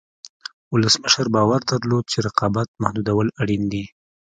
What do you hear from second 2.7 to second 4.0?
محدودول اړین دي.